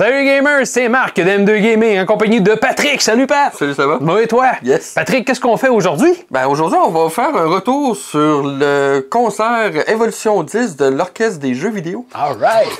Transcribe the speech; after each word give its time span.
Salut 0.00 0.24
gamers, 0.24 0.66
c'est 0.66 0.88
Marc 0.88 1.18
de 1.18 1.24
M2 1.24 1.60
Gaming 1.60 2.00
en 2.00 2.06
compagnie 2.06 2.40
de 2.40 2.54
Patrick. 2.54 3.02
Salut 3.02 3.26
Pat! 3.26 3.54
Salut, 3.54 3.74
ça 3.74 3.86
va? 3.86 3.98
Moi 4.00 4.22
et 4.22 4.26
toi? 4.26 4.52
Yes. 4.62 4.92
Patrick, 4.94 5.26
qu'est-ce 5.26 5.40
qu'on 5.40 5.58
fait 5.58 5.68
aujourd'hui? 5.68 6.14
Ben, 6.30 6.46
aujourd'hui, 6.46 6.78
on 6.82 6.88
va 6.88 7.10
faire 7.10 7.36
un 7.36 7.46
retour 7.46 7.94
sur 7.94 8.42
le 8.42 9.06
concert 9.10 9.72
Évolution 9.90 10.42
10 10.42 10.76
de 10.76 10.86
l'Orchestre 10.86 11.40
des 11.40 11.52
jeux 11.52 11.68
vidéo. 11.68 12.06
Alright! 12.14 12.70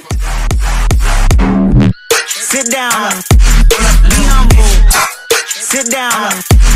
Sit 2.27 2.71
down. 2.71 3.13
Be 3.69 4.25
humble. 4.27 4.65
Sit 5.45 5.91
down. 5.91 6.70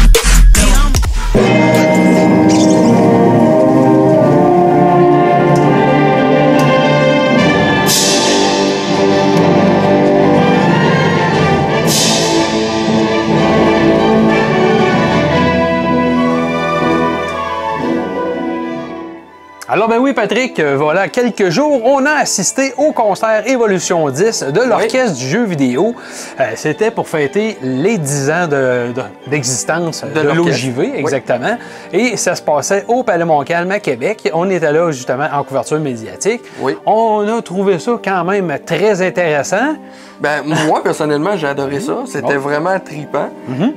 Patrick, 20.29 20.59
euh, 20.59 20.75
voilà, 20.79 21.09
quelques 21.09 21.51
jours, 21.51 21.83
on 21.85 22.07
a 22.07 22.13
assisté 22.13 22.73
au 22.79 22.93
concert 22.93 23.47
Évolution 23.47 24.09
10 24.09 24.45
de 24.55 24.61
l'Orchestre 24.63 25.19
du 25.19 25.29
jeu 25.29 25.45
vidéo. 25.45 25.95
Euh, 26.41 26.45
C'était 26.57 26.91
pour 26.91 27.07
fêter 27.07 27.59
les 27.63 27.99
10 27.99 28.31
ans 28.31 28.47
de- 28.47 28.91
de- 28.95 29.03
d'existence 29.31 30.03
de, 30.03 30.21
l'OJV, 30.21 30.93
exactement. 30.97 31.59
Et 31.93 32.17
ça 32.17 32.35
se 32.35 32.41
passait 32.41 32.87
au 32.89 33.03
Palais 33.03 33.27
Montcalm 33.27 33.71
à 33.71 33.81
Québec. 33.81 34.31
On 34.33 34.49
était 34.49 34.73
là 34.73 34.91
justement 34.93 35.29
en 35.31 35.45
couverture 35.45 35.79
médiatique. 35.79 36.41
Oui. 36.59 36.75
On 36.87 37.29
a 37.29 37.43
trouvé 37.43 37.79
ça 37.79 37.93
quand 38.03 38.25
même 38.25 38.51
très 38.65 39.03
intéressant. 39.03 39.75
Ben, 40.25 40.43
moi, 40.67 40.83
personnellement, 40.83 41.37
j'ai 41.37 41.47
adoré 41.47 41.81
ça. 41.81 41.99
C'était 42.07 42.37
Bon. 42.37 42.41
vraiment 42.49 42.81
tripant. 42.81 43.29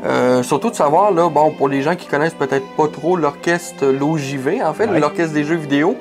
Euh, 0.05 0.41
surtout 0.43 0.69
de 0.69 0.75
savoir, 0.75 1.11
là, 1.11 1.27
bon, 1.29 1.51
pour 1.51 1.67
les 1.67 1.81
gens 1.81 1.93
qui 1.95 2.07
connaissent 2.07 2.33
peut-être 2.35 2.65
pas 2.77 2.87
trop 2.87 3.17
l'orchestre, 3.17 3.85
l'OJV, 3.85 4.61
en 4.63 4.73
fait, 4.73 4.87
Ouais. 4.89 4.97
l'orchestre 5.01 5.33
des 5.33 5.43
jeux 5.43 5.57
vidéo, 5.57 5.97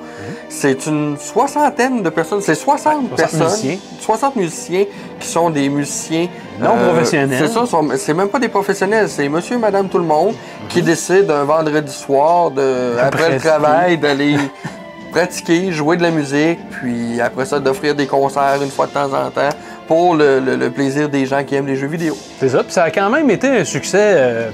c'est 0.47 0.85
une 0.85 1.17
soixantaine 1.17 2.01
de 2.01 2.09
personnes. 2.09 2.39
C'est 2.39 2.55
60 2.55 3.09
60 3.09 3.15
personnes. 3.17 3.41
musiciens. 3.41 3.77
60 3.99 4.35
musiciens 4.37 4.85
qui 5.19 5.27
sont 5.27 5.49
des 5.49 5.67
musiciens. 5.67 6.27
euh, 6.61 6.65
Non 6.65 6.77
professionnels. 6.91 7.37
C'est 7.45 7.53
ça, 7.53 7.65
c'est 7.97 8.13
même 8.13 8.29
pas 8.29 8.39
des 8.39 8.47
professionnels. 8.47 9.09
C'est 9.09 9.27
monsieur, 9.27 9.57
madame, 9.57 9.89
tout 9.89 9.97
le 9.99 10.05
monde 10.05 10.33
qui 10.69 10.81
décide 10.81 11.29
un 11.29 11.43
vendredi 11.43 11.91
soir, 11.91 12.51
de, 12.51 12.95
après 13.01 13.33
le 13.33 13.39
travail, 13.39 13.97
d'aller 13.97 14.37
pratiquer, 15.11 15.71
jouer 15.73 15.97
de 15.97 16.03
la 16.03 16.11
musique, 16.11 16.59
puis 16.69 17.19
après 17.19 17.45
ça, 17.45 17.59
d'offrir 17.59 17.95
des 17.95 18.07
concerts 18.07 18.59
une 18.63 18.69
fois 18.71 18.87
de 18.87 18.91
temps 18.91 19.05
en 19.13 19.29
temps 19.29 19.49
pour 19.87 20.15
le, 20.15 20.39
le- 20.39 20.55
le 20.55 20.69
plaisir 20.69 21.09
des 21.09 21.25
gens 21.25 21.43
qui 21.43 21.55
aiment 21.55 21.67
les 21.67 21.75
jeux 21.75 21.87
vidéo. 21.87 22.15
C'est 22.39 22.49
ça. 22.49 22.63
Puis 22.63 22.73
ça 22.73 22.83
a 22.83 22.91
quand 22.91 23.09
même 23.09 23.29
été 23.29 23.47
un 23.47 23.63
succès, 23.63 23.97
euh, 24.15 24.49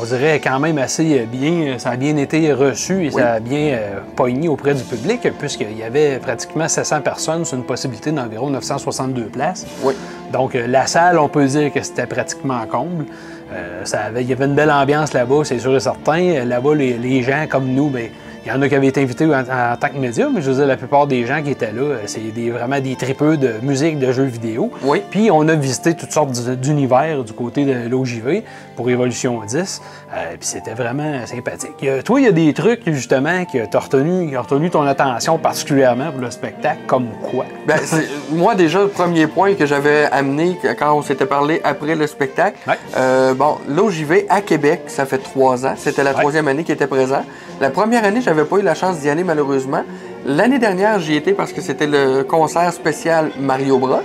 on 0.00 0.04
dirait 0.04 0.40
quand 0.40 0.58
même 0.60 0.78
assez 0.78 1.26
bien. 1.30 1.78
Ça 1.78 1.90
a 1.90 1.96
bien 1.96 2.16
été 2.16 2.52
reçu 2.52 3.06
et 3.06 3.10
ça 3.10 3.34
a 3.34 3.40
bien 3.40 3.74
euh, 3.74 3.98
pogné 4.14 4.48
auprès 4.48 4.74
du 4.74 4.82
public, 4.84 5.28
puisqu'il 5.38 5.76
y 5.76 5.82
avait 5.82 6.18
pratiquement 6.18 6.68
700 6.68 7.00
personnes 7.02 7.44
sur 7.44 7.56
une 7.56 7.64
possibilité 7.64 8.10
d'environ 8.12 8.50
962 8.50 9.24
places. 9.24 9.66
Oui. 9.82 9.94
Donc 10.32 10.54
euh, 10.54 10.66
la 10.66 10.86
salle, 10.86 11.18
on 11.18 11.28
peut 11.28 11.44
dire 11.46 11.72
que 11.72 11.82
c'était 11.82 12.06
pratiquement 12.06 12.64
comble. 12.66 13.06
Euh, 13.52 13.84
ça 13.84 14.00
avait, 14.00 14.22
il 14.22 14.28
y 14.28 14.32
avait 14.32 14.46
une 14.46 14.54
belle 14.56 14.72
ambiance 14.72 15.12
là-bas, 15.12 15.42
c'est 15.44 15.58
sûr 15.60 15.76
et 15.76 15.80
certain. 15.80 16.44
Là-bas, 16.44 16.74
les, 16.74 16.94
les 16.98 17.22
gens 17.22 17.46
comme 17.48 17.68
nous, 17.68 17.88
ben, 17.90 18.08
il 18.46 18.50
y 18.50 18.52
en 18.52 18.62
a 18.62 18.68
qui 18.68 18.76
avaient 18.76 18.86
été 18.86 19.02
invités 19.02 19.26
en, 19.26 19.40
en 19.40 19.76
tant 19.76 19.88
que 19.88 19.98
médias, 19.98 20.28
mais 20.32 20.40
je 20.40 20.50
veux 20.50 20.56
dire, 20.56 20.66
la 20.66 20.76
plupart 20.76 21.08
des 21.08 21.26
gens 21.26 21.42
qui 21.42 21.50
étaient 21.50 21.72
là, 21.72 21.82
euh, 21.82 21.98
c'est 22.06 22.20
des, 22.32 22.50
vraiment 22.50 22.78
des 22.78 22.94
tripeux 22.94 23.36
de 23.36 23.54
musique, 23.60 23.98
de 23.98 24.12
jeux 24.12 24.22
vidéo. 24.22 24.70
Oui. 24.84 25.02
Puis 25.10 25.30
on 25.32 25.48
a 25.48 25.54
visité 25.56 25.94
toutes 25.96 26.12
sortes 26.12 26.30
d'univers 26.60 27.24
du 27.24 27.32
côté 27.32 27.64
de 27.64 27.88
l'OJV 27.88 28.42
pour 28.76 28.88
Évolution 28.88 29.40
10. 29.44 29.82
Euh, 30.14 30.16
puis 30.38 30.46
c'était 30.46 30.74
vraiment 30.74 31.26
sympathique. 31.26 31.84
Toi, 32.04 32.20
il 32.20 32.24
y 32.24 32.28
a 32.28 32.32
des 32.32 32.54
trucs 32.54 32.82
justement 32.86 33.44
qui 33.46 33.58
t'ont 33.68 33.80
retenu, 33.80 34.30
qui 34.30 34.36
ont 34.36 34.42
retenu 34.42 34.70
ton 34.70 34.82
attention 34.82 35.38
particulièrement 35.38 36.12
pour 36.12 36.20
le 36.20 36.30
spectacle, 36.30 36.78
comme 36.86 37.08
quoi? 37.28 37.46
C'est- 37.82 38.06
moi, 38.30 38.54
déjà, 38.54 38.80
le 38.82 38.88
premier 38.88 39.26
point 39.26 39.54
que 39.54 39.66
j'avais 39.66 40.04
amené 40.12 40.56
quand 40.78 40.96
on 40.96 41.02
s'était 41.02 41.26
parlé 41.26 41.60
après 41.64 41.96
le 41.96 42.06
spectacle, 42.06 42.58
Ouais. 42.68 42.78
euh, 42.96 43.34
bon, 43.34 43.56
vais, 44.04 44.24
à 44.28 44.40
Québec, 44.40 44.82
ça 44.86 45.04
fait 45.04 45.18
trois 45.18 45.66
ans. 45.66 45.74
C'était 45.76 46.04
la 46.04 46.12
Ouais. 46.12 46.18
troisième 46.20 46.46
année 46.46 46.62
qui 46.62 46.70
était 46.70 46.86
présent. 46.86 47.24
La 47.60 47.70
première 47.70 48.04
année, 48.04 48.20
j'avais 48.20 48.35
pas 48.44 48.56
eu 48.58 48.62
la 48.62 48.74
chance 48.74 48.98
d'y 48.98 49.08
aller, 49.08 49.24
malheureusement. 49.24 49.82
L'année 50.28 50.58
dernière, 50.58 50.98
j'y 50.98 51.14
étais 51.14 51.32
parce 51.32 51.52
que 51.52 51.60
c'était 51.60 51.86
le 51.86 52.24
concert 52.24 52.72
spécial 52.72 53.30
Mario 53.38 53.78
Bros. 53.78 53.98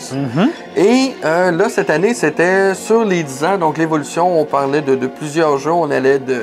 Et 0.77 1.13
euh, 1.25 1.51
là, 1.51 1.67
cette 1.69 1.89
année, 1.89 2.13
c'était 2.13 2.73
sur 2.75 3.03
les 3.03 3.23
10 3.23 3.43
ans, 3.43 3.57
donc 3.57 3.77
l'évolution, 3.77 4.39
on 4.39 4.45
parlait 4.45 4.81
de, 4.81 4.95
de 4.95 5.07
plusieurs 5.07 5.57
jeux. 5.57 5.71
On 5.71 5.89
allait 5.89 6.19
de, 6.19 6.33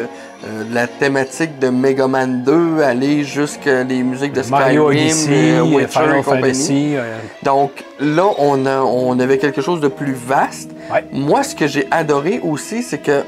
euh, 0.46 0.64
de 0.68 0.74
la 0.74 0.88
thématique 0.88 1.60
de 1.60 1.68
Mega 1.68 2.08
Man 2.08 2.42
2 2.44 2.82
aller 2.82 3.22
jusqu'à 3.22 3.84
les 3.84 4.02
musiques 4.02 4.32
de 4.32 4.42
Mario 4.50 4.90
Skyrim, 4.90 5.06
Odyssey, 5.06 5.52
euh, 5.58 5.62
Witcher 5.62 5.86
Final 5.88 6.10
et 6.18 6.22
compagnie. 6.22 6.42
Fantasy. 6.42 6.94
euh, 6.96 7.16
Donc 7.44 7.70
là, 8.00 8.26
on, 8.38 8.66
a- 8.66 8.82
on 8.82 9.18
avait 9.20 9.38
quelque 9.38 9.62
chose 9.62 9.80
de 9.80 9.88
plus 9.88 10.12
vaste. 10.12 10.70
Ouais. 10.92 11.04
Moi, 11.12 11.44
ce 11.44 11.54
que 11.54 11.68
j'ai 11.68 11.86
adoré 11.92 12.40
aussi, 12.42 12.82
c'est 12.82 12.98
que 12.98 13.22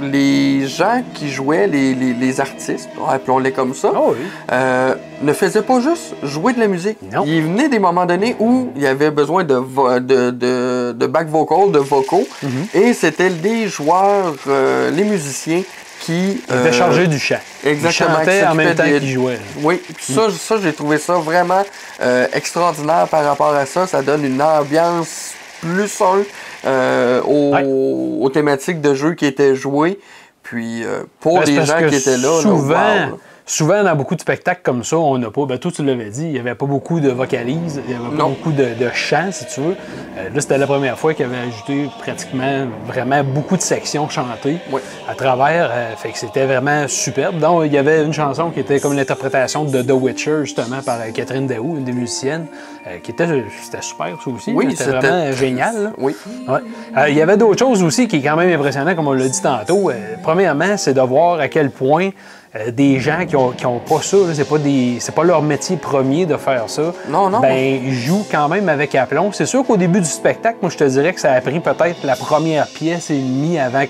les 0.00 0.66
gens 0.66 1.02
qui 1.14 1.30
jouaient, 1.30 1.66
les, 1.66 1.94
les- 1.94 2.12
les 2.14 2.40
artistes, 2.40 2.88
appelons-les 3.08 3.52
comme 3.52 3.74
ça, 3.74 3.92
Oh 3.96 4.08
oui. 4.10 4.16
euh, 4.52 4.94
ne 5.22 5.32
faisaient 5.32 5.62
pas 5.62 5.80
juste 5.80 6.14
jouer 6.22 6.52
de 6.52 6.60
la 6.60 6.68
musique. 6.68 6.98
Non. 7.12 7.24
Il 7.26 7.42
venait 7.42 7.68
des 7.68 7.78
moments 7.78 8.04
donnés 8.06 8.36
où 8.38 8.70
il 8.76 8.82
y 8.82 8.86
avait 8.86 9.10
besoin 9.10 9.44
de, 9.44 9.54
de, 10.00 10.30
de, 10.30 10.92
de 10.92 11.06
back 11.06 11.28
vocal, 11.28 11.70
de 11.72 11.78
vocaux, 11.78 12.26
Mhm. 12.42 12.66
et 12.74 12.92
c'était 12.92 13.30
les 13.30 13.68
joueurs, 13.68 14.34
euh, 14.48 14.90
les 14.90 15.04
musiciens 15.04 15.62
qui... 16.00 16.12
Il 16.32 16.36
était 16.44 16.52
euh, 16.52 16.72
chargé 16.72 17.06
du 17.06 17.18
chant. 17.18 17.36
exactement, 17.64 18.10
Il 18.10 18.18
chantait 18.26 18.40
qui 18.40 18.46
en 18.46 18.54
même 18.54 18.74
temps 18.74 18.82
s'occupait 18.82 19.00
des- 19.00 19.06
qu'il 19.06 19.14
jouait. 19.14 19.38
oui, 19.62 19.80
puis 19.96 20.12
ça, 20.12 20.26
ça 20.30 20.56
j'ai 20.62 20.72
trouvé 20.74 20.98
ça 20.98 21.14
vraiment 21.14 21.64
euh, 22.02 22.26
extraordinaire 22.34 23.08
par 23.08 23.24
rapport 23.24 23.54
à 23.54 23.64
ça. 23.64 23.86
Ça 23.86 24.02
donne 24.02 24.24
une 24.24 24.40
ambiance 24.42 25.32
plus 25.74 25.88
simple 25.88 26.26
euh, 26.64 27.20
aux, 27.22 27.52
Ouais. 27.54 27.64
aux 27.64 28.28
thématiques 28.30 28.80
de 28.80 28.94
jeu 28.94 29.14
qui 29.14 29.26
étaient 29.26 29.54
jouées. 29.54 29.98
Puis 30.42 30.84
euh, 30.84 31.02
pour 31.20 31.40
Ben, 31.40 31.46
les 31.46 31.64
gens 31.64 31.80
que 31.80 31.88
qui 31.88 31.96
étaient 31.96 32.16
là, 32.16 32.36
là, 32.36 32.42
souvent, 32.42 32.58
wow, 32.68 32.74
là. 32.74 33.10
Souvent 33.48 33.84
dans 33.84 33.94
beaucoup 33.94 34.16
de 34.16 34.20
spectacles 34.20 34.60
comme 34.64 34.82
ça, 34.82 34.98
on 34.98 35.18
n'a 35.18 35.30
pas. 35.30 35.46
Ben, 35.46 35.56
toi, 35.58 35.70
tu 35.70 35.84
l'avais 35.84 36.10
dit, 36.10 36.24
il 36.24 36.32
n'y 36.32 36.38
avait 36.38 36.54
pas 36.56 36.66
beaucoup 36.66 36.98
de 36.98 37.10
vocalises, 37.10 37.80
il 37.86 37.90
n'y 37.90 37.94
avait 37.94 38.16
pas 38.16 38.22
Non. 38.24 38.30
beaucoup 38.30 38.50
de, 38.50 38.64
de 38.74 38.90
chants, 38.92 39.30
si 39.30 39.46
tu 39.46 39.60
veux. 39.60 39.76
Euh, 40.18 40.28
là, 40.34 40.40
c'était 40.40 40.58
la 40.58 40.66
première 40.66 40.98
fois 40.98 41.14
qu'il 41.14 41.24
avait 41.26 41.38
ajouté 41.38 41.88
pratiquement 42.00 42.66
vraiment 42.86 43.22
beaucoup 43.22 43.56
de 43.56 43.62
sections 43.62 44.08
chantées 44.08 44.58
Oui. 44.72 44.80
à 45.08 45.14
travers. 45.14 45.70
euh, 45.72 45.94
fait 45.96 46.10
que 46.10 46.18
c'était 46.18 46.44
vraiment 46.44 46.88
superbe. 46.88 47.38
Donc, 47.38 47.62
il 47.66 47.72
y 47.72 47.78
avait 47.78 48.02
une 48.04 48.12
chanson 48.12 48.50
qui 48.50 48.60
était 48.60 48.80
comme 48.80 48.94
l'interprétation 48.96 49.64
de 49.64 49.80
The 49.80 49.92
Witcher, 49.92 50.40
justement, 50.42 50.82
par 50.84 50.96
euh, 51.00 51.10
Catherine 51.14 51.46
Daou, 51.46 51.76
une 51.78 51.84
des 51.84 51.92
musiciennes, 51.92 52.46
euh, 52.88 52.98
qui 53.02 53.12
était, 53.12 53.26
c'était 53.62 53.82
super, 53.82 54.08
ça 54.24 54.30
aussi. 54.30 54.52
Oui, 54.54 54.66
c'était 54.72 54.84
c'était- 54.90 54.98
vraiment 54.98 55.32
génial. 55.32 55.82
là. 55.84 55.92
Oui. 55.98 56.16
Ouais. 56.48 56.58
Euh, 56.96 57.08
il 57.08 57.14
y 57.16 57.22
avait 57.22 57.36
d'autres 57.36 57.58
choses 57.60 57.82
aussi 57.84 58.08
qui 58.08 58.16
est 58.16 58.22
quand 58.22 58.36
même 58.36 58.52
impressionnant, 58.58 58.94
comme 58.96 59.06
on 59.06 59.12
l'a 59.12 59.28
dit 59.28 59.40
tantôt. 59.40 59.90
Euh, 59.90 59.94
premièrement, 60.22 60.76
c'est 60.76 60.94
de 60.94 61.00
voir 61.00 61.38
à 61.38 61.46
quel 61.48 61.70
point 61.70 62.10
euh, 62.56 62.70
des 62.70 62.98
gens 63.00 63.26
qui 63.26 63.36
ont, 63.36 63.50
qui 63.50 63.66
ont 63.66 63.78
pas 63.78 64.00
ça, 64.02 64.16
c'est 64.32 64.48
pas 64.48 64.58
des, 64.58 64.96
c'est 65.00 65.14
pas 65.14 65.24
leur 65.24 65.42
métier 65.42 65.76
premier 65.76 66.26
de 66.26 66.36
faire 66.36 66.68
ça. 66.68 66.92
Non, 67.08 67.28
non. 67.28 67.40
Ben, 67.40 67.80
ils 67.84 67.94
jouent 67.94 68.26
quand 68.30 68.48
même 68.48 68.68
avec 68.68 68.94
aplomb. 68.94 69.32
C'est 69.32 69.46
sûr 69.46 69.64
qu'au 69.64 69.76
début 69.76 70.00
du 70.00 70.06
spectacle, 70.06 70.58
moi, 70.62 70.70
je 70.70 70.76
te 70.76 70.84
dirais 70.84 71.12
que 71.12 71.20
ça 71.20 71.32
a 71.32 71.40
pris 71.40 71.60
peut-être 71.60 72.04
la 72.04 72.16
première 72.16 72.66
pièce 72.66 73.10
et 73.10 73.18
demie 73.18 73.58
avant 73.58 73.86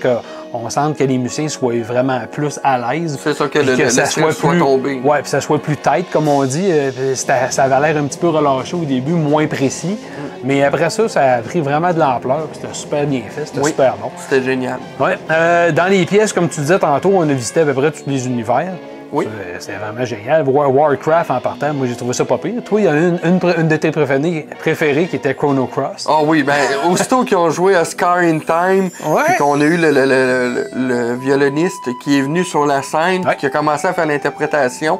qu'on 0.51 0.69
sente 0.69 0.97
que 0.97 1.03
les 1.03 1.17
musiciens 1.17 1.47
soient 1.49 1.73
vraiment 1.83 2.21
plus 2.31 2.59
à 2.63 2.77
l'aise. 2.93 3.17
C'est 3.21 3.33
ça, 3.33 3.47
que 3.47 3.59
le- 3.59 3.75
le- 3.75 3.89
ça 3.89 4.05
soit 4.05 4.29
plus, 4.37 4.59
tombé. 4.59 4.99
Ouais, 5.03 5.19
puis 5.21 5.29
ça 5.29 5.41
soit 5.41 5.59
plus 5.61 5.77
tight, 5.77 6.09
comme 6.11 6.27
on 6.27 6.43
dit. 6.45 6.67
Euh, 6.71 6.91
puis 6.91 7.15
c'était- 7.15 7.49
ça 7.51 7.63
avait 7.63 7.87
l'air 7.93 8.01
un 8.01 8.05
petit 8.07 8.17
peu 8.19 8.29
relâché 8.29 8.75
au 8.75 8.85
début, 8.85 9.11
moins 9.13 9.47
précis. 9.47 9.97
Mais 10.43 10.63
après 10.63 10.89
ça, 10.89 11.07
ça 11.09 11.33
a 11.33 11.37
pris 11.39 11.59
vraiment 11.61 11.91
de 11.93 11.99
l'ampleur. 11.99 12.47
C'était 12.53 12.73
super 12.73 13.05
bien 13.05 13.21
fait, 13.29 13.45
c'était 13.45 13.59
Oui. 13.59 13.71
super 13.71 13.95
bon. 14.01 14.09
C'était 14.17 14.43
génial. 14.43 14.77
Ouais. 14.99 15.17
Euh, 15.31 15.71
dans 15.71 15.87
les 15.87 16.05
pièces, 16.05 16.31
comme 16.33 16.47
tu 16.49 16.61
disais 16.61 16.79
tantôt, 16.79 17.11
on 17.13 17.21
a 17.27 17.33
visité 17.33 17.61
à 17.61 17.65
peu 17.65 17.73
près 17.73 17.91
tous 17.91 18.03
les 18.07 18.27
univers. 18.27 18.73
Oui. 19.11 19.27
C'est 19.59 19.73
vraiment 19.73 20.05
génial. 20.05 20.43
War- 20.47 20.73
Warcraft 20.73 21.31
en 21.31 21.39
partant, 21.39 21.73
moi 21.73 21.87
j'ai 21.87 21.95
trouvé 21.95 22.13
ça 22.13 22.25
pas 22.25 22.37
pire. 22.37 22.63
Toi, 22.63 22.81
il 22.81 22.85
y 22.85 22.89
en 22.89 22.93
a 22.93 22.97
une, 22.97 23.39
une, 23.59 23.67
de 23.67 23.75
tes 23.77 23.91
préférées, 23.91 24.47
préférées 24.59 25.07
qui 25.07 25.15
était 25.15 25.33
Chrono 25.33 25.65
Cross. 25.67 26.05
Ah 26.09 26.19
oui, 26.25 26.43
ben, 26.43 26.53
aussitôt 26.89 27.23
qu'ils 27.23 27.37
ont 27.37 27.49
joué 27.49 27.75
à 27.75 27.85
Scar 27.85 28.17
in 28.17 28.39
Time, 28.39 28.89
Ouais. 29.07 29.23
puis 29.25 29.35
qu'on 29.37 29.59
a 29.61 29.63
eu 29.63 29.77
le, 29.77 29.91
le- 29.91 30.05
le- 30.05 30.67
le- 30.75 31.15
violoniste 31.15 31.89
qui 32.03 32.17
est 32.17 32.21
venu 32.21 32.43
sur 32.43 32.65
la 32.65 32.81
scène, 32.81 33.25
Ouais. 33.25 33.35
qui 33.37 33.45
a 33.45 33.49
commencé 33.49 33.87
à 33.87 33.93
faire 33.93 34.05
l'interprétation, 34.05 34.99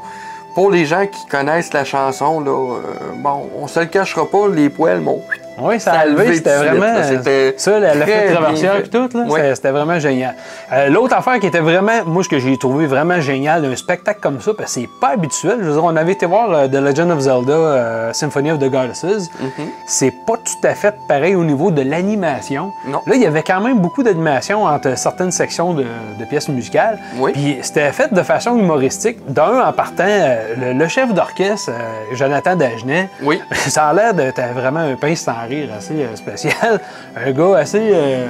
pour 0.55 0.71
les 0.71 0.85
gens 0.85 1.05
qui 1.05 1.25
connaissent 1.27 1.73
la 1.73 1.83
chanson, 1.85 2.39
là, 2.39 2.49
euh, 2.51 2.81
bon, 3.17 3.49
on 3.61 3.67
se 3.67 3.79
le 3.79 3.85
cachera 3.85 4.25
pas, 4.25 4.47
les 4.47 4.69
poils 4.69 5.01
m'ont 5.01 5.21
Oui, 5.59 5.79
ça 5.79 5.93
a 5.93 6.05
levé, 6.05 6.35
c'était 6.35 6.55
vraiment. 6.57 7.03
C'était 7.03 7.53
ça, 7.57 7.79
la, 7.79 7.93
fête 7.93 8.33
traversière 8.33 8.75
et 8.77 8.83
tout, 8.83 9.09
là, 9.13 9.25
Oui. 9.27 9.39
c'était- 9.53 9.71
vraiment 9.71 9.99
génial. 9.99 10.35
Euh, 10.71 10.89
L'autre 10.89 11.15
affaire 11.15 11.39
qui 11.39 11.47
était 11.47 11.59
vraiment, 11.59 12.03
moi, 12.05 12.23
ce 12.23 12.29
que 12.29 12.39
j'ai 12.39 12.57
trouvé 12.57 12.85
vraiment 12.87 13.19
génial 13.19 13.61
d'un 13.61 13.75
spectacle 13.75 14.19
comme 14.21 14.39
ça, 14.41 14.51
parce 14.57 14.73
que 14.75 14.81
c'est 14.81 14.89
pas 15.01 15.09
habituel. 15.09 15.57
Je 15.61 15.65
veux 15.67 15.73
dire, 15.73 15.83
on 15.83 15.95
avait 15.95 16.13
été 16.13 16.25
voir 16.25 16.51
euh, 16.51 16.67
The 16.67 16.75
Legend 16.75 17.11
of 17.11 17.19
Zelda 17.19 17.51
euh, 17.53 18.13
Symphony 18.13 18.51
of 18.51 18.59
the 18.59 18.69
Goddesses. 18.69 19.03
Mm-hmm. 19.03 19.65
C'est 19.87 20.13
pas 20.25 20.33
tout 20.37 20.67
à 20.67 20.73
fait 20.75 20.95
pareil 21.07 21.35
au 21.35 21.43
niveau 21.43 21.71
de 21.71 21.81
l'animation. 21.81 22.71
Non. 22.87 23.01
Là, 23.05 23.15
il 23.15 23.21
y 23.21 23.25
avait 23.25 23.43
quand 23.43 23.59
même 23.61 23.79
beaucoup 23.79 24.03
d'animation 24.03 24.63
entre 24.63 24.97
certaines 24.97 25.31
sections 25.31 25.73
de, 25.73 25.83
de 25.83 26.25
pièces 26.29 26.49
musicales. 26.49 26.97
Oui. 27.17 27.31
Puis 27.33 27.57
c'était 27.61 27.91
fait 27.91 28.13
de 28.13 28.21
façon 28.21 28.57
humoristique. 28.57 29.17
D'un, 29.27 29.61
en 29.67 29.73
partant, 29.73 30.03
euh, 30.07 30.55
le, 30.57 30.73
le 30.73 30.87
chef 30.87 31.13
d'orchestre, 31.13 31.71
Jonathan 32.13 32.55
Dagenet, 32.55 33.09
Oui. 33.23 33.41
ça 33.53 33.87
a 33.87 33.93
l'air 33.93 34.13
d'être 34.13 34.41
vraiment 34.53 34.79
un 34.81 34.95
pince 34.95 35.19
sans 35.21 35.46
rire 35.47 35.69
assez 35.75 35.93
euh, 35.93 36.15
spécial. 36.15 36.79
Un 37.15 37.31
gars 37.31 37.57
assez 37.57 37.91
euh, 37.93 38.27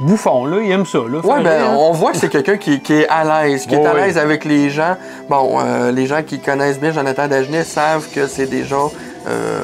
bouffon, 0.00 0.46
là. 0.46 0.58
Il 0.62 0.70
aime 0.70 0.86
ça, 0.86 0.98
là. 0.98 1.20
Oui, 1.22 1.34
faire 1.34 1.42
ben, 1.42 1.62
rire. 1.62 1.78
on 1.78 1.92
voit 1.92 2.12
que 2.12 2.18
c'est 2.18 2.28
quelqu'un 2.28 2.56
qui, 2.56 2.80
qui 2.80 2.94
est 2.94 3.08
à 3.08 3.44
l'aise, 3.44 3.66
qui 3.66 3.74
est 3.74 3.86
à 3.86 3.94
l'aise 3.94 4.18
avec 4.18 4.44
les 4.44 4.70
gens. 4.70 4.96
Bon, 5.28 5.58
euh, 5.60 5.92
les 5.92 6.06
gens 6.06 6.22
qui 6.22 6.40
connaissent 6.40 6.80
bien 6.80 6.92
Jonathan 6.92 7.28
Dagenet 7.28 7.64
savent 7.64 8.08
que 8.10 8.26
c'est 8.26 8.46
déjà 8.46 8.76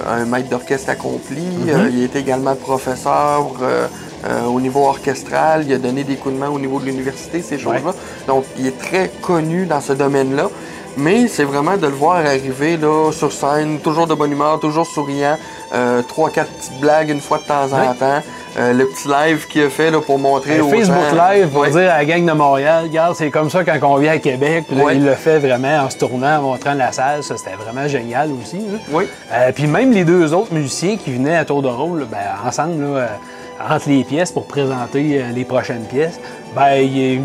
un 0.09 0.25
maître 0.25 0.49
d'orchestre 0.49 0.89
accompli. 0.89 1.43
Mhm. 1.43 1.91
Il 1.93 2.03
est 2.03 2.17
également 2.17 2.55
professeur 2.55 3.53
euh, 4.29 4.45
au 4.45 4.61
niveau 4.61 4.87
orchestral. 4.87 5.65
Il 5.67 5.73
a 5.73 5.79
donné 5.79 6.05
des 6.05 6.17
coups 6.17 6.35
de 6.35 6.39
main 6.39 6.51
au 6.51 6.59
niveau 6.59 6.79
de 6.79 6.85
l'université, 6.85 7.41
ces 7.41 7.59
choses-là. 7.59 7.95
Donc, 8.27 8.45
il 8.59 8.67
est 8.67 8.79
très 8.79 9.11
connu 9.23 9.65
dans 9.65 9.81
ce 9.81 9.95
domaine-là. 9.95 10.51
Mais 10.99 11.27
c'est 11.27 11.45
vraiment 11.45 11.79
de 11.79 11.87
le 11.87 11.95
voir 11.95 12.17
arriver 12.17 12.77
là, 12.77 13.13
sur 13.13 13.33
scène, 13.33 13.79
toujours 13.79 14.07
de 14.07 14.13
bonne 14.13 14.33
humeur, 14.33 14.61
toujours 14.61 14.87
souriant. 14.87 15.39
Euh, 15.73 16.03
Trois, 16.03 16.31
quatre 16.31 16.51
petites 16.51 16.81
blagues 16.81 17.11
une 17.11 17.21
fois 17.21 17.39
de 17.39 17.45
temps 17.45 17.73
en 17.73 17.91
Oui. 17.91 17.97
temps. 17.99 18.23
Euh, 18.59 18.73
le 18.73 18.87
petit 18.87 19.07
live 19.07 19.47
qu'il 19.47 19.63
a 19.63 19.71
fait 19.71 19.93
là, 19.93 20.01
pour 20.01 20.19
montrer 20.19 20.59
Un 20.59 20.63
aux 20.63 20.69
Facebook 20.69 20.99
gens. 21.15 21.31
Live 21.31 21.49
pour 21.49 21.61
Ouais. 21.63 21.71
dire 21.71 21.93
à 21.93 21.99
la 21.99 22.05
gang 22.05 22.27
de 22.27 22.33
Montréal, 22.33 22.85
regarde, 22.85 23.15
c'est 23.15 23.31
comme 23.31 23.49
ça 23.49 23.63
quand 23.63 23.79
on 23.83 23.97
vient 23.97 24.13
à 24.13 24.19
Québec. 24.19 24.65
Puis 24.67 24.77
là, 24.77 24.85
Ouais. 24.85 24.97
il 24.97 25.05
le 25.05 25.15
fait 25.15 25.39
vraiment 25.39 25.85
en 25.85 25.89
se 25.91 25.97
tournant, 25.99 26.39
en 26.39 26.43
montrant 26.43 26.75
la 26.75 26.91
salle. 26.91 27.23
Ça, 27.23 27.37
c'était 27.37 27.55
vraiment 27.55 27.87
génial 27.87 28.31
aussi. 28.43 28.57
là. 28.57 28.79
Oui. 28.91 29.05
Euh, 29.33 29.53
puis 29.55 29.69
même 29.69 29.93
les 29.93 30.05
deux 30.05 30.35
autres 30.35 30.53
musiciens 30.53 30.97
qui 30.97 31.13
venaient 31.13 31.37
à 31.37 31.45
tour 31.45 31.63
de 31.63 31.69
rôle, 31.69 32.01
là, 32.01 32.07
ben, 32.11 32.49
ensemble, 32.49 32.83
là, 32.83 32.99
euh, 32.99 33.07
entre 33.75 33.89
les 33.89 34.03
pièces 34.03 34.33
pour 34.33 34.47
présenter 34.47 35.21
euh, 35.23 35.31
les 35.33 35.45
prochaines 35.45 35.85
pièces, 35.85 36.19
ben, 36.57 36.75
il- 36.81 37.21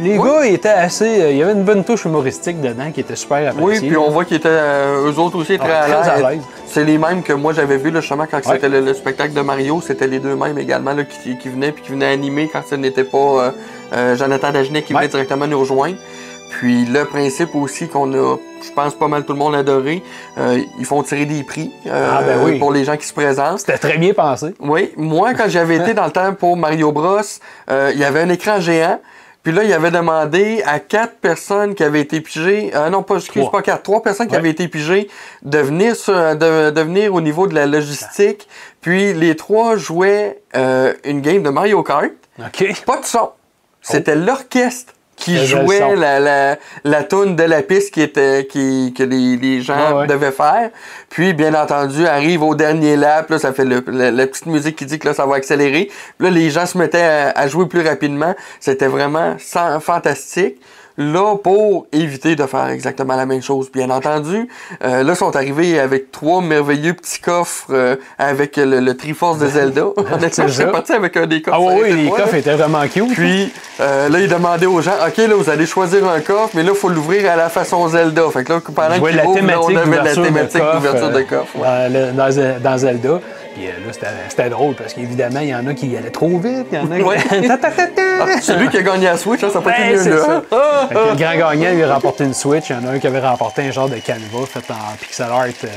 les 0.00 0.18
Oui. 0.18 0.28
gars 0.28 0.46
étaient 0.46 0.68
assez. 0.68 1.22
euh, 1.22 1.30
il 1.30 1.36
y 1.38 1.42
avait 1.42 1.52
une 1.52 1.64
bonne 1.64 1.84
touche 1.84 2.04
humoristique 2.04 2.60
dedans 2.60 2.90
qui 2.92 3.00
était 3.00 3.16
super 3.16 3.38
Oui, 3.38 3.46
appréciée. 3.74 3.88
puis 3.88 3.96
on 3.96 4.10
voit 4.10 4.24
qu'ils 4.24 4.36
étaient, 4.38 4.48
euh, 4.50 5.10
eux 5.10 5.18
autres 5.18 5.36
aussi, 5.38 5.58
très, 5.58 5.66
Ouais, 5.66 5.72
à 5.74 6.00
très 6.02 6.10
à 6.24 6.30
l'aise. 6.30 6.42
C'est 6.66 6.84
les 6.84 6.98
mêmes 6.98 7.22
que 7.22 7.32
moi 7.32 7.52
j'avais 7.52 7.76
vu 7.76 7.90
là, 7.90 8.00
justement 8.00 8.26
quand 8.30 8.38
Ouais. 8.38 8.42
c'était 8.54 8.68
le, 8.68 8.80
le 8.80 8.94
spectacle 8.94 9.32
de 9.34 9.40
Mario, 9.40 9.80
c'était 9.80 10.06
les 10.06 10.18
deux 10.18 10.36
mêmes 10.36 10.58
également 10.58 10.92
là, 10.92 11.04
qui, 11.04 11.36
qui 11.38 11.48
venaient 11.48 11.72
puis 11.72 11.82
qui 11.82 11.90
venaient 11.92 12.12
animer 12.12 12.48
quand 12.52 12.62
ce 12.68 12.74
n'était 12.74 13.04
pas 13.04 13.52
euh, 13.94 14.16
Jonathan 14.16 14.50
Dagenet 14.52 14.82
qui 14.82 14.92
venait 14.92 15.08
directement 15.08 15.46
nous 15.46 15.58
rejoindre. 15.60 15.96
Puis 16.50 16.86
le 16.86 17.04
principe 17.04 17.54
aussi 17.54 17.88
qu'on 17.88 18.10
a, 18.14 18.36
je 18.62 18.72
pense 18.74 18.94
pas 18.94 19.06
mal 19.06 19.24
tout 19.24 19.34
le 19.34 19.38
monde 19.38 19.54
adoré, 19.54 20.02
euh, 20.38 20.58
ils 20.78 20.84
font 20.86 21.02
tirer 21.02 21.26
des 21.26 21.42
prix 21.42 21.70
euh, 21.86 22.10
Ah, 22.10 22.22
ben 22.22 22.38
oui. 22.42 22.58
pour 22.58 22.72
les 22.72 22.84
gens 22.84 22.96
qui 22.96 23.06
se 23.06 23.12
présentent. 23.12 23.58
C'était 23.60 23.76
très 23.76 23.98
bien 23.98 24.14
pensé. 24.14 24.54
Oui, 24.60 24.90
moi, 24.96 25.34
quand 25.34 25.44
j'avais 25.48 25.76
été 25.76 25.92
dans 25.92 26.06
le 26.06 26.10
temps 26.10 26.32
pour 26.32 26.56
Mario 26.56 26.90
Bros, 26.90 27.20
euh, 27.70 27.90
il 27.92 28.00
y 28.00 28.04
avait 28.04 28.20
un 28.22 28.30
écran 28.30 28.60
géant. 28.60 28.98
Puis 29.42 29.52
là, 29.52 29.62
il 29.62 29.72
avait 29.72 29.90
demandé 29.90 30.62
à 30.66 30.78
quatre 30.80 31.14
personnes 31.16 31.74
qui 31.74 31.82
avaient 31.84 32.00
été 32.00 32.20
pigées, 32.20 32.70
euh, 32.74 32.90
non 32.90 33.02
pas, 33.02 33.16
excuse 33.16 33.42
Trois. 33.42 33.52
pas 33.52 33.62
quatre, 33.62 33.82
trois 33.82 34.02
personnes 34.02 34.26
qui 34.26 34.32
Ouais. 34.32 34.38
avaient 34.40 34.50
été 34.50 34.68
pigées 34.68 35.08
de 35.42 35.58
venir, 35.58 35.96
sur- 35.96 36.36
de, 36.36 36.70
de 36.70 36.80
venir 36.82 37.14
au 37.14 37.20
niveau 37.20 37.46
de 37.46 37.54
la 37.54 37.66
logistique. 37.66 38.48
Puis 38.80 39.14
les 39.14 39.36
trois 39.36 39.76
jouaient 39.76 40.42
euh, 40.56 40.92
une 41.04 41.20
game 41.22 41.42
de 41.42 41.50
Mario 41.50 41.82
Kart. 41.82 42.10
OK. 42.38 42.84
Pas 42.84 42.98
de 43.00 43.04
son. 43.06 43.30
C'était 43.80 44.16
l'orchestre 44.16 44.92
qui 45.18 45.44
jouait 45.46 45.96
la, 45.96 46.20
la, 46.20 46.56
la 46.84 47.02
toune 47.04 47.34
de 47.36 47.42
la 47.42 47.62
piste 47.62 47.92
qui 47.92 48.00
était, 48.00 48.46
qui, 48.48 48.94
que 48.96 49.02
les, 49.02 49.36
les 49.36 49.60
gens 49.62 50.00
ouais. 50.00 50.06
devaient 50.06 50.30
faire. 50.32 50.70
Puis, 51.10 51.32
bien 51.34 51.54
entendu, 51.54 52.06
arrive 52.06 52.42
au 52.42 52.54
dernier 52.54 52.96
lap, 52.96 53.28
là, 53.30 53.38
ça 53.38 53.52
fait 53.52 53.64
le- 53.64 53.84
la, 53.88 54.10
la 54.10 54.26
petite 54.26 54.46
musique 54.46 54.76
qui 54.76 54.86
dit 54.86 54.98
que 54.98 55.08
là, 55.08 55.14
ça 55.14 55.26
va 55.26 55.36
accélérer. 55.36 55.90
Puis 56.18 56.28
là, 56.28 56.30
les 56.30 56.50
gens 56.50 56.66
se 56.66 56.78
mettaient 56.78 57.02
à, 57.02 57.30
à 57.30 57.48
jouer 57.48 57.66
plus 57.66 57.86
rapidement. 57.86 58.34
C'était 58.60 58.86
vraiment 58.86 59.36
sans- 59.38 59.80
fantastique. 59.80 60.56
Là, 61.00 61.36
pour 61.36 61.86
éviter 61.92 62.34
de 62.34 62.44
faire 62.44 62.66
exactement 62.66 63.14
la 63.14 63.24
même 63.24 63.40
chose, 63.40 63.70
bien 63.72 63.88
entendu, 63.88 64.48
euh, 64.84 65.04
là, 65.04 65.14
sont 65.14 65.36
arrivés 65.36 65.78
avec 65.78 66.10
trois 66.10 66.42
merveilleux 66.42 66.92
petits 66.92 67.20
coffres 67.20 67.66
euh, 67.70 67.94
avec 68.18 68.56
le, 68.56 68.80
le 68.80 68.96
Triforce 68.96 69.38
de 69.38 69.46
Zelda. 69.46 69.84
Honnêtement, 70.12 70.48
ça. 70.48 70.64
parti 70.66 70.92
avec 70.92 71.16
un 71.16 71.26
des 71.26 71.40
coffres. 71.40 71.56
Ah 71.60 71.72
oui, 71.72 71.82
oui, 71.84 72.02
les 72.02 72.10
coffres 72.10 72.34
étaient 72.34 72.56
vraiment 72.56 72.82
cute. 72.88 73.14
Puis 73.14 73.52
euh, 73.78 74.08
là, 74.08 74.18
il 74.18 74.28
demandait 74.28 74.66
aux 74.66 74.80
gens, 74.80 74.94
OK, 75.06 75.18
là, 75.18 75.34
vous 75.36 75.48
allez 75.48 75.66
choisir 75.66 76.04
un 76.08 76.18
coffre, 76.18 76.50
mais 76.54 76.64
là, 76.64 76.70
il 76.74 76.78
faut 76.78 76.88
l'ouvrir 76.88 77.30
à 77.30 77.36
la 77.36 77.48
façon 77.48 77.86
Zelda. 77.86 78.22
Fait 78.32 78.42
que 78.42 78.54
là, 78.54 78.60
pendant 78.60 78.94
qu'il 78.94 79.20
ouvre, 79.24 79.40
là, 79.46 79.60
on 79.60 79.68
avait 79.68 79.76
la 79.76 79.84
d'ouverture 79.84 80.22
de 80.22 80.26
thématique 80.26 80.60
coffre, 80.60 80.76
d'ouverture 80.78 81.10
de 81.10 81.18
euh, 81.18 81.22
coffre. 81.22 81.56
ouais. 81.58 82.58
dans 82.60 82.78
Zelda. 82.78 83.20
Puis 83.54 83.66
euh, 83.66 83.70
là, 83.86 83.92
c'était- 83.92 84.06
c'était 84.28 84.50
drôle 84.50 84.74
parce 84.74 84.94
qu'évidemment, 84.94 85.40
il 85.40 85.48
y 85.48 85.54
en 85.54 85.66
a 85.66 85.74
qui 85.74 85.96
allaient 85.96 86.10
trop 86.10 86.38
vite. 86.38 86.66
Il 86.72 86.78
y 86.78 86.80
en 86.80 86.90
a 86.90 86.96
qui. 86.96 87.02
Ouais. 87.02 87.16
Ah, 88.20 88.40
celui 88.42 88.68
qui 88.68 88.76
a 88.78 88.82
gagné 88.82 89.04
la 89.04 89.16
Switch, 89.16 89.44
hein, 89.44 89.48
ça 89.52 89.60
n'a 89.60 89.64
pas 89.64 89.78
été 89.78 89.96
mieux, 89.96 90.16
là. 90.16 90.42
Ah, 90.50 90.88
que 90.90 90.94
le 90.94 91.14
grand 91.14 91.36
gagnant 91.54 91.72
lui 91.72 91.84
a 91.84 91.94
remporté 91.94 92.24
une 92.24 92.34
Switch. 92.34 92.68
Il 92.70 92.72
y 92.74 92.78
en 92.80 92.84
a 92.88 92.90
un 92.94 92.98
qui 92.98 93.06
avait 93.06 93.20
remporté 93.20 93.62
un 93.62 93.70
genre 93.70 93.88
de 93.88 93.94
canevas 93.98 94.46
fait 94.46 94.68
en 94.72 94.96
pixel 95.00 95.26
art. 95.30 95.44
euh, 95.44 95.68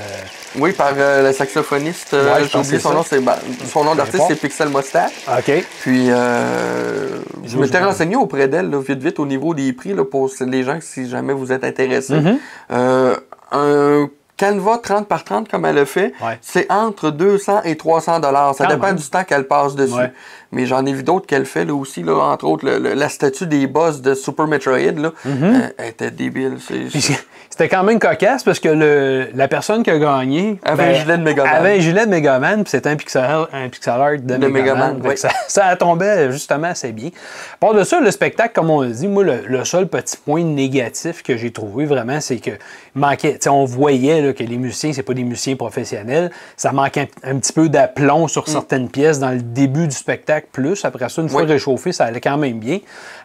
Oui, 0.57 0.71
par 0.71 0.93
euh, 0.97 1.27
le 1.27 1.33
saxophoniste, 1.33 2.13
Ouais, 2.13 2.47
j'ai 2.51 2.57
oublié 2.57 2.79
son 2.79 2.93
nom, 2.93 3.03
ben, 3.21 3.35
son 3.71 3.83
nom 3.83 3.93
d'artiste, 3.93 4.23
c'est 4.27 4.35
Pixel 4.41 4.69
Mustache. 4.69 5.11
OK. 5.37 5.63
Puis, 5.81 6.07
euh, 6.09 7.09
je 7.45 7.57
m'étais 7.59 7.77
renseigné 7.79 8.15
auprès 8.15 8.47
d'elle, 8.47 8.75
vite, 8.75 9.03
vite, 9.03 9.19
au 9.19 9.27
niveau 9.27 9.53
des 9.53 9.71
prix, 9.73 9.93
là, 9.93 10.03
pour 10.03 10.27
les 10.47 10.63
gens, 10.63 10.79
si 10.81 11.07
jamais 11.07 11.33
vous 11.33 11.51
êtes 11.51 11.63
intéressés. 11.63 12.15
Mm-hmm. 12.15 13.15
Un 13.53 14.09
Canva 14.41 14.79
30 14.81 15.07
par 15.07 15.23
30, 15.23 15.47
comme 15.49 15.65
elle 15.65 15.75
le 15.75 15.85
fait, 15.85 16.13
Ouais. 16.21 16.37
c'est 16.41 16.65
entre 16.71 17.11
200 17.11 17.61
et 17.63 17.77
300 17.77 18.19
dollars. 18.19 18.55
Ça 18.55 18.65
Quand 18.65 18.71
dépend 18.73 18.87
même. 18.87 18.95
du 18.95 19.07
temps 19.09 19.23
qu'elle 19.23 19.45
passe 19.47 19.75
dessus. 19.75 19.93
Ouais. 19.93 20.11
Mais 20.51 20.65
j'en 20.65 20.85
ai 20.85 20.91
vu 20.91 21.03
d'autres 21.03 21.27
qu'elle 21.27 21.45
fait, 21.45 21.63
là, 21.63 21.73
aussi, 21.73 22.03
là, 22.03 22.13
entre 22.17 22.45
autres, 22.45 22.65
le- 22.65 22.79
le- 22.79 22.93
la 22.93 23.07
statue 23.07 23.45
des 23.47 23.67
boss 23.67 24.01
de 24.01 24.13
Super 24.15 24.47
Metroid, 24.47 24.77
là, 24.97 25.11
euh, 25.25 25.67
elle 25.77 25.87
était 25.89 26.11
débile. 26.11 26.55
Mm-hmm. 26.69 27.17
C'était 27.49 27.69
quand 27.69 27.83
même 27.83 27.99
cocasse 27.99 28.43
parce 28.43 28.59
que 28.59 28.69
le, 28.69 29.27
la 29.35 29.47
personne 29.47 29.83
qui 29.83 29.89
a 29.91 29.97
gagné. 29.99 30.59
ben, 30.65 30.71
Avait 30.71 30.83
un 30.85 30.93
gilet 30.93 31.17
de 31.17 31.23
Megaman. 31.23 31.53
Avait 31.53 31.77
un 31.77 31.79
gilet 31.79 32.05
de 32.05 32.09
Megaman, 32.11 32.63
puis 32.63 32.71
c'était 32.71 32.89
un 32.89 32.95
pixel, 32.95 33.23
un 33.53 33.69
pixel 33.69 33.93
art 33.93 34.11
de, 34.21 34.35
De 34.37 34.47
Megaman. 34.47 34.99
Oui. 35.03 35.17
ça, 35.17 35.29
ça 35.47 35.75
tombait 35.75 36.31
justement 36.31 36.67
assez 36.69 36.91
bien. 36.91 37.09
À 37.53 37.57
part 37.59 37.73
de 37.73 37.83
ça, 37.83 37.99
le 38.01 38.09
spectacle, 38.11 38.51
comme 38.55 38.69
on 38.69 38.81
a 38.81 38.87
dit, 38.87 39.07
moi, 39.07 39.23
le, 39.23 39.63
seul 39.65 39.87
petit 39.87 40.17
point 40.17 40.43
négatif 40.43 41.23
que 41.23 41.37
j'ai 41.37 41.51
trouvé 41.51 41.85
vraiment, 41.85 42.19
c'est 42.19 42.37
que 42.37 42.51
manquait. 42.95 43.37
On 43.47 43.65
voyait 43.65 44.21
là, 44.21 44.30
que 44.33 44.43
les 44.43 44.57
musiciens, 44.57 44.93
c'est 44.93 45.03
pas 45.03 45.13
des 45.13 45.23
musiciens 45.23 45.55
professionnels. 45.55 46.31
Ça 46.57 46.71
manquait 46.71 47.09
un, 47.23 47.31
un 47.31 47.39
petit 47.39 47.53
peu 47.53 47.69
d'aplomb 47.69 48.27
sur 48.27 48.47
certaines 48.47 48.89
pièces 48.89 49.19
dans 49.19 49.29
le 49.31 49.41
début 49.41 49.87
du 49.87 49.95
spectacle, 49.95 50.47
plus. 50.51 50.83
Après 50.85 51.09
ça, 51.09 51.21
une 51.21 51.29
fois 51.29 51.41
Mm. 51.41 51.45
Oui. 51.45 51.51
réchauffé, 51.51 51.91
ça 51.91 52.05
allait 52.05 52.21
quand 52.21 52.37
même 52.37 52.59
bien. 52.59 52.79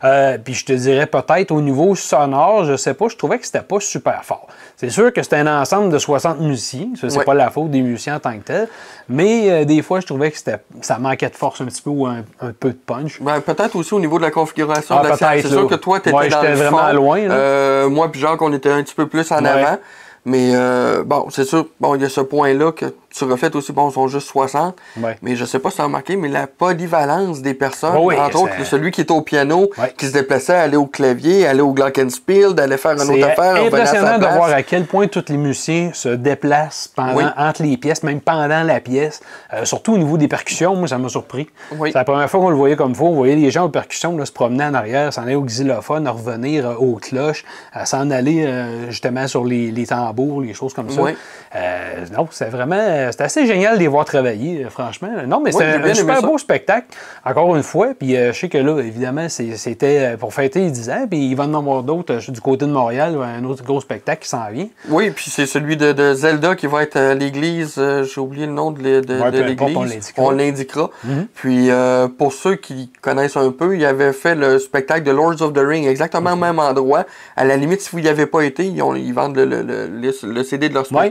Euh, 0.05 0.39
puis 0.43 0.55
je 0.55 0.65
te 0.65 0.73
dirais 0.73 1.07
peut-être 1.07 1.51
au 1.51 1.61
niveau 1.61 1.95
sonore, 1.95 2.65
je 2.65 2.77
sais 2.77 2.95
pas, 2.95 3.09
je 3.09 3.17
trouvais 3.17 3.39
que 3.39 3.47
c'était 3.47 3.61
pas 3.61 3.81
super 3.81 4.25
fort. 4.25 4.47
C'est 4.77 4.91
sûr 4.91 5.13
que 5.13 5.23
c'était 5.23 5.37
un 5.37 5.61
ensemble 5.61 5.91
de 5.91 5.99
60 5.99 6.41
musiciens, 6.41 6.89
ça 7.01 7.09
c'est 7.11 7.19
Oui. 7.19 7.25
pas 7.25 7.35
la 7.35 7.51
faute 7.51 7.71
des 7.71 7.81
musiciens 7.83 8.17
en 8.17 8.21
tant 8.21 8.33
que 8.39 8.45
tel, 8.45 8.69
mais 9.09 9.51
euh, 9.51 9.65
des 9.65 9.83
fois 9.83 10.01
je 10.01 10.07
trouvais 10.07 10.31
que 10.31 10.39
ça 10.83 10.99
manquait 10.99 11.31
de 11.31 11.35
force 11.35 11.61
un 11.61 11.67
petit 11.67 11.83
peu 11.83 11.91
ou 11.91 12.07
un, 12.07 12.25
un 12.41 12.53
peu 12.53 12.71
de 12.71 12.75
punch. 12.87 13.21
Ben, 13.23 13.41
peut-être 13.41 13.75
aussi 13.77 13.95
au 13.95 14.01
niveau 14.01 14.19
de 14.19 14.25
la 14.25 14.31
configuration 14.31 14.97
Ah, 14.99 15.03
de 15.05 15.09
la 15.09 15.17
salle. 15.17 15.43
C'est 15.43 15.49
sûr 15.49 15.67
que 15.67 15.75
toi, 15.77 16.01
tu 16.01 16.09
étais 16.09 16.17
Ouais, 16.19 16.29
dans 16.29 16.43
le 16.43 16.55
vraiment 16.55 16.87
fond. 16.89 16.93
loin, 16.95 17.19
là. 17.29 17.35
Euh, 17.35 17.89
moi 17.89 18.11
puis 18.11 18.21
Jacques, 18.21 18.41
on 18.43 18.53
était 18.53 18.71
un 18.71 18.83
petit 18.83 18.95
peu 18.95 19.07
plus 19.07 19.31
en 19.33 19.43
Ouais. 19.43 19.49
avant. 19.49 19.79
Mais 20.27 20.57
euh, 20.57 21.05
bon, 21.05 21.29
c'est 21.31 21.45
sûr, 21.45 21.69
bon, 21.81 21.95
il 21.95 22.03
y 22.03 22.05
a 22.05 22.09
ce 22.09 22.21
point-là 22.21 22.73
que 22.73 22.87
tu 23.19 23.25
refais 23.25 23.55
aussi, 23.57 23.73
bon, 23.73 23.89
ils 23.89 23.93
sont 23.93 24.09
juste 24.09 24.29
60. 24.29 24.77
Ouais. 25.01 25.17
Mais 25.23 25.37
je 25.37 25.45
sais 25.45 25.59
pas 25.59 25.71
si 25.71 25.77
tu 25.77 25.83
as 25.83 25.85
remarqué, 25.87 26.17
mais 26.17 26.29
la 26.29 26.47
polyvalence 26.47 27.41
des 27.43 27.55
personnes, 27.55 27.97
Oui, 27.99 28.15
oui, 28.15 28.21
entre 28.21 28.43
autres, 28.43 28.53
c'est- 28.59 28.65
celui 28.65 28.91
qui 28.91 29.01
était 29.01 29.13
au 29.13 29.23
piano, 29.23 29.71
Ouais. 29.79 29.93
qui 29.97 30.07
se 30.07 30.13
déplaçait, 30.13 30.55
aller 30.55 30.77
au 30.77 30.87
clavier, 30.87 31.47
aller 31.47 31.61
au 31.61 31.73
glockenspiel, 31.73 32.55
d'aller 32.55 32.77
faire 32.77 32.93
une 32.93 32.99
C'est 32.99 33.13
autre 33.13 33.27
affaire, 33.29 33.55
à 33.55 33.57
sa 33.59 33.63
impressionnant 33.67 34.19
de 34.19 34.25
voir 34.27 34.51
à 34.51 34.63
quel 34.63 34.85
point 34.87 35.07
tous 35.07 35.25
les 35.29 35.37
musiciens 35.37 35.91
se 35.93 36.09
déplacent 36.11 36.89
pendant, 36.95 37.17
Oui. 37.17 37.25
entre 37.37 37.63
les 37.63 37.77
pièces, 37.77 38.03
même 38.03 38.21
pendant 38.21 38.63
la 38.63 38.81
pièce. 38.81 39.21
Euh, 39.55 39.65
surtout 39.65 39.95
au 39.95 39.99
niveau 39.99 40.17
des 40.19 40.29
percussions, 40.29 40.75
moi, 40.77 40.89
ça 40.89 40.99
m'a 40.99 41.09
surpris. 41.09 41.49
Oui. 41.79 41.91
C'est 41.93 41.99
la 41.99 42.05
première 42.05 42.29
fois 42.31 42.41
qu'on 42.41 42.51
le 42.51 42.57
voyait 42.57 42.77
comme 42.77 42.91
il 42.91 42.97
faut. 42.97 43.07
On 43.07 43.15
voyait 43.15 43.37
les 43.37 43.51
gens 43.51 43.65
aux 43.65 43.69
percussions 43.71 44.17
là, 44.17 44.27
se 44.27 44.33
promener 44.33 44.65
en 44.65 44.75
arrière, 44.75 45.13
s'en 45.13 45.23
aller 45.23 45.35
au 45.35 45.43
xylophone, 45.43 46.07
revenir 46.09 46.67
euh, 46.69 46.75
aux 46.75 46.97
cloches, 46.97 47.45
à 47.73 47.87
s'en 47.87 48.11
aller 48.11 48.45
euh, 48.47 48.91
justement 48.91 49.27
sur 49.29 49.45
les, 49.45 49.71
les 49.71 49.87
tambours, 49.87 50.41
les 50.43 50.55
choses 50.55 50.75
comme 50.75 50.91
ça. 50.91 51.01
Oui. 51.03 51.13
Euh, 51.55 52.05
non, 52.17 52.27
c'est 52.31 52.51
vraiment, 52.51 52.77
c'était 53.13 53.27
c'était 53.27 53.41
assez 53.41 53.47
génial 53.47 53.75
de 53.75 53.81
les 53.81 53.89
voir 53.89 54.05
travailler, 54.05 54.65
euh, 54.65 54.71
franchement. 54.71 55.09
Non, 55.27 55.41
mais 55.41 55.51
c'était 55.53 55.65
un, 55.65 55.95
super 55.95 56.23
beau 56.23 56.39
spectacle, 56.39 56.87
encore 57.25 57.57
une 57.57 57.63
fois. 57.63 57.89
Puis 57.99 58.17
euh, 58.17 58.33
je 58.33 58.39
sais 58.41 58.49
que 58.49 58.59
là, 58.59 58.79
évidemment, 58.81 59.29
c'était 59.29 60.13
euh, 60.13 60.17
pour 60.17 60.33
fêter 60.35 60.61
les 60.61 60.71
10 60.71 60.91
ans. 60.91 61.07
Puis 61.11 61.27
il 61.31 61.35
va 61.35 61.45
en 61.45 61.55
avoir 61.55 61.83
d'autres 61.83 62.15
euh, 62.15 62.33
du 62.33 62.41
côté 62.41 62.67
de 62.67 62.71
Montréal, 62.71 63.17
un 63.23 63.45
autre 63.45 63.65
gros 63.65 63.81
spectacle 63.81 64.23
qui 64.23 64.29
s'en 64.29 64.49
vient. 64.51 64.69
Oui, 64.89 65.11
puis 65.11 65.31
c'est 65.31 65.47
celui 65.47 65.77
de, 65.77 65.93
de 65.93 66.15
Zelda 66.15 66.55
qui 66.55 66.67
va 66.67 66.83
être 66.83 66.97
à 66.97 67.15
l'église. 67.15 67.75
euh, 67.79 68.05
J'ai 68.05 68.21
oublié 68.21 68.47
le 68.47 68.53
nom 68.53 68.71
de, 68.71 68.83
l'é- 68.83 69.01
de- 69.01 69.21
Ouais, 69.21 69.31
de 69.31 69.43
peu 69.43 69.51
importe, 69.51 69.73
on 69.77 69.83
l'église. 69.85 69.95
l'indiquera. 69.95 70.23
On 70.23 70.31
l'indiquera. 70.31 70.91
Mhm. 71.05 71.27
Puis 71.35 71.71
euh, 71.71 72.09
pour 72.09 72.33
ceux 72.33 72.57
qui 72.57 72.91
connaissent 73.01 73.37
un 73.37 73.51
peu, 73.51 73.77
il 73.77 73.85
avait 73.85 74.13
fait 74.13 74.35
le 74.35 74.59
spectacle 74.59 75.03
de 75.05 75.11
Lords 75.11 75.41
of 75.43 75.53
the 75.53 75.59
Ring 75.63 75.87
exactement 75.87 76.31
Mhm. 76.37 76.43
au 76.43 76.45
même 76.47 76.59
endroit. 76.59 77.05
À 77.37 77.45
la 77.45 77.57
limite, 77.57 77.81
si 77.81 77.91
vous 77.93 78.01
n'y 78.01 78.09
avez 78.09 78.27
pas 78.27 78.43
été, 78.43 78.65
ils, 78.67 78.83
ont- 78.83 78.95
ils 78.95 79.13
vendent 79.13 79.37
le, 79.37 79.45
le- 79.45 79.63
le- 79.63 79.87
le- 79.89 80.33
le 80.33 80.43
CD 80.45 80.69
de 80.69 80.75
leur 80.75 80.87
Ouais. 80.93 81.11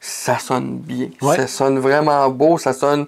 Ça 0.00 0.38
sonne 0.38 0.78
bien. 0.78 1.10
Ouais. 1.20 1.36
Ça 1.36 1.46
sonne 1.46 1.78
vraiment 1.78 2.28
beau. 2.30 2.58
Ça 2.58 2.72
sonne. 2.72 3.06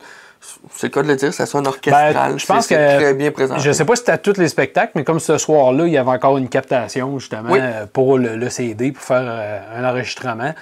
C'est 0.75 0.88
le 0.88 0.92
cas 0.92 1.02
de 1.02 1.08
le 1.08 1.16
dire, 1.16 1.32
ça 1.32 1.46
sonne 1.46 1.66
orchestral. 1.66 2.14
Ben, 2.14 2.38
je 2.38 2.46
pense 2.46 2.66
que- 2.66 2.75
très 2.99 3.14
bien 3.14 3.30
présenté. 3.30 3.61
Je 3.61 3.70
sais 3.72 3.84
pas 3.84 3.94
si 3.94 4.00
c'était 4.00 4.12
à 4.12 4.18
tous 4.18 4.37
les 4.38 4.49
spectacles, 4.49 4.92
mais 4.96 5.04
comme 5.04 5.20
ce 5.20 5.38
soir-là, 5.38 5.87
il 5.87 5.92
y 5.92 5.96
avait 5.99 6.11
encore 6.11 6.37
une 6.38 6.49
captation, 6.49 7.18
justement, 7.18 7.50
Oui. 7.52 7.58
euh, 7.62 7.87
pour 7.92 8.18
le, 8.18 8.37
le 8.37 8.50
CD, 8.50 8.90
pour 8.92 9.04
faire 9.04 9.22
euh, 9.25 9.61
un 9.78 9.84
enregistrement. 9.88 10.52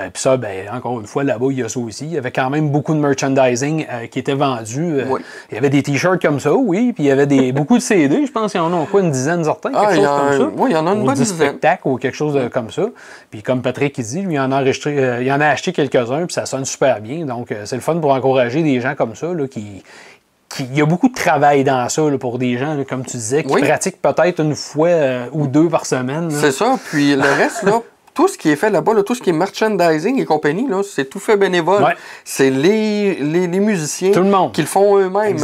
Euh, 0.00 0.10
Puis 0.12 0.22
ça, 0.22 0.36
ben, 0.36 0.68
encore 0.72 1.00
une 1.00 1.06
fois, 1.08 1.24
là-bas, 1.24 1.46
il 1.50 1.58
y 1.58 1.62
a 1.64 1.68
ça 1.68 1.80
aussi. 1.80 2.04
Il 2.06 2.12
y 2.12 2.18
avait 2.18 2.30
quand 2.30 2.50
même 2.50 2.70
beaucoup 2.70 2.94
de 2.94 3.00
merchandising 3.00 3.84
euh, 3.92 4.06
qui 4.06 4.20
était 4.20 4.34
vendu. 4.34 5.00
Oui. 5.08 5.20
Il 5.50 5.56
y 5.56 5.58
avait 5.58 5.70
des 5.70 5.82
t-shirts 5.82 6.22
comme 6.22 6.38
ça, 6.38 6.52
oui. 6.54 6.92
Puis 6.92 7.02
il 7.04 7.06
y 7.06 7.10
avait 7.10 7.26
des, 7.26 7.50
beaucoup 7.52 7.76
de 7.76 7.82
CD. 7.82 8.24
Je 8.24 8.30
pense 8.30 8.52
qu'il 8.52 8.60
y 8.60 8.64
en 8.64 8.72
a 8.80 8.86
quoi, 8.86 9.00
une 9.00 9.10
dizaine 9.10 9.42
certains, 9.42 9.70
quelque 9.70 9.84
Ah, 9.88 9.92
y 9.92 9.96
chose 9.96 10.06
comme 10.06 10.28
un- 10.28 10.38
ça. 10.38 10.50
oui, 10.56 10.70
il 10.70 10.72
y 10.72 10.76
en 10.76 10.86
a 10.86 10.92
une 10.92 11.00
Ou 11.02 11.04
bonne 11.04 11.14
10 11.14 11.32
dizaine. 11.32 11.48
spectacles 11.48 11.88
ou 11.88 11.96
quelque 11.96 12.14
chose 12.16 12.34
de- 12.34 12.46
comme 12.46 12.70
ça. 12.70 12.82
Puis 13.30 13.42
comme 13.42 13.60
Patrick 13.60 13.98
il 13.98 14.04
dit, 14.04 14.22
lui, 14.22 14.34
il 14.34 14.38
en 14.40 14.52
a, 14.52 14.56
enregistré, 14.60 15.20
il 15.20 15.32
en 15.32 15.40
a 15.40 15.46
acheté 15.48 15.72
quelques-uns, 15.72 16.26
puis 16.26 16.34
ça 16.34 16.46
sonne 16.46 16.64
super 16.64 17.00
bien. 17.00 17.24
Donc, 17.26 17.52
c'est 17.64 17.76
le 17.76 17.82
fun 17.82 17.96
pour 17.96 18.12
encourager 18.12 18.62
des 18.62 18.80
gens 18.80 18.94
comme 18.94 19.16
ça, 19.16 19.26
là, 19.34 19.46
qui, 19.48 19.82
il 20.60 20.74
y 20.76 20.80
a 20.80 20.86
beaucoup 20.86 21.08
de 21.08 21.14
travail 21.14 21.62
dans 21.64 21.88
ça 21.88 22.02
là, 22.08 22.18
pour 22.18 22.38
des 22.38 22.56
gens, 22.58 22.74
là, 22.74 22.84
comme 22.84 23.04
tu 23.04 23.16
disais, 23.16 23.44
qui 23.44 23.52
Oui. 23.52 23.62
pratiquent 23.62 24.00
peut-être 24.02 24.40
une 24.40 24.54
fois 24.54 24.88
euh, 24.88 25.26
ou 25.32 25.46
deux 25.46 25.68
par 25.68 25.86
semaine. 25.86 26.30
C'est 26.30 26.52
ça. 26.52 26.78
Puis 26.90 27.14
le 27.14 27.22
reste, 27.22 27.62
là, 27.62 27.80
tout 28.18 28.26
ce 28.26 28.36
qui 28.36 28.50
est 28.50 28.56
fait 28.56 28.68
là-bas, 28.70 28.94
là, 28.94 29.04
tout 29.04 29.14
ce 29.14 29.22
qui 29.22 29.30
est 29.30 29.32
merchandising 29.32 30.20
et 30.20 30.24
compagnie, 30.24 30.66
là, 30.68 30.82
c'est 30.82 31.04
tout 31.04 31.20
fait 31.20 31.36
bénévole. 31.36 31.84
Ouais. 31.84 31.94
C'est 32.24 32.50
les, 32.50 33.14
les, 33.14 33.46
les 33.46 33.60
musiciens 33.60 34.10
Tout 34.10 34.24
le 34.24 34.28
monde. 34.28 34.50
qui 34.50 34.60
le 34.60 34.66
font 34.66 34.98
eux-mêmes. 34.98 35.36